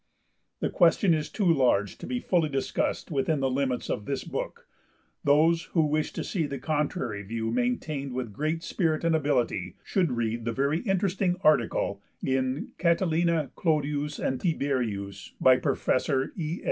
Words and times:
The 0.61 0.71
question 0.71 1.13
is 1.13 1.29
too 1.29 1.45
large 1.45 1.99
to 1.99 2.07
be 2.07 2.19
fully 2.19 2.49
discussed 2.49 3.11
within 3.11 3.39
the 3.39 3.51
limits 3.51 3.87
of 3.87 4.05
this 4.05 4.23
book; 4.23 4.65
those 5.23 5.65
who 5.73 5.83
wish 5.85 6.11
to 6.13 6.23
see 6.23 6.47
the 6.47 6.57
contrary 6.57 7.21
view 7.21 7.51
maintained 7.51 8.13
with 8.13 8.33
great 8.33 8.63
spirit 8.63 9.03
and 9.03 9.15
ability 9.15 9.75
should 9.83 10.13
read 10.13 10.43
the 10.43 10.53
very 10.53 10.79
interesting 10.79 11.35
article 11.43 12.01
in 12.23 12.69
'Catiline, 12.79 13.51
Clodius 13.55 14.17
and 14.17 14.41
Tiberius,' 14.41 15.33
by 15.39 15.57
Professor 15.57 16.33
E. 16.35 16.57